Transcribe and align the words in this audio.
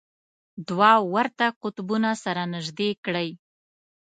دوه 0.67 0.91
ورته 1.13 1.45
قطبونه 1.61 2.11
سره 2.23 2.41
نژدې 2.53 2.89
کړئ. 3.05 3.29